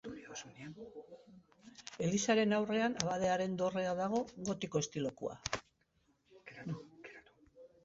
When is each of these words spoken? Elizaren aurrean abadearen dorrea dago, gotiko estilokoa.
Elizaren 2.07 2.55
aurrean 2.57 2.97
abadearen 3.03 3.55
dorrea 3.61 3.93
dago, 4.01 4.23
gotiko 4.49 4.83
estilokoa. 4.87 5.39